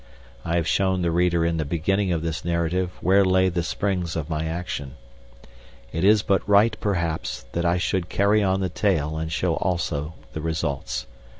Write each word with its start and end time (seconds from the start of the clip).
I 0.43 0.55
have 0.55 0.65
shown 0.67 1.03
the 1.03 1.11
reader 1.11 1.45
in 1.45 1.57
the 1.57 1.63
beginning 1.63 2.11
of 2.11 2.23
this 2.23 2.43
narrative 2.43 2.89
where 3.01 3.23
lay 3.23 3.49
the 3.49 3.61
springs 3.61 4.15
of 4.15 4.31
my 4.31 4.45
action. 4.45 4.95
It 5.91 6.03
is 6.03 6.23
but 6.23 6.41
right, 6.49 6.75
perhaps, 6.79 7.45
that 7.51 7.65
I 7.65 7.77
should 7.77 8.09
carry 8.09 8.41
on 8.41 8.61
the 8.61 8.69
tale 8.69 9.17
and 9.19 9.31
show 9.31 9.57
also 9.57 10.15
the 10.33 10.41
results. 10.41 11.05